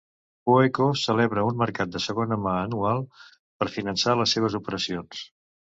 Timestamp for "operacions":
4.65-5.25